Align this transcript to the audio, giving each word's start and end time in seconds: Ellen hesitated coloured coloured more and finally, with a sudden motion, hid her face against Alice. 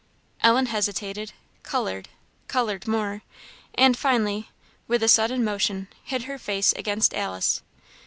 Ellen 0.41 0.65
hesitated 0.65 1.31
coloured 1.61 2.09
coloured 2.47 2.87
more 2.87 3.21
and 3.75 3.95
finally, 3.95 4.49
with 4.87 5.03
a 5.03 5.07
sudden 5.07 5.43
motion, 5.43 5.89
hid 6.03 6.23
her 6.23 6.39
face 6.39 6.73
against 6.73 7.13
Alice. 7.13 7.61